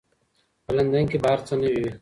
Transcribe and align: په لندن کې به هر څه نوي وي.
په 0.65 0.71
لندن 0.77 1.03
کې 1.11 1.17
به 1.23 1.27
هر 1.33 1.39
څه 1.47 1.53
نوي 1.61 1.75
وي. 1.81 1.89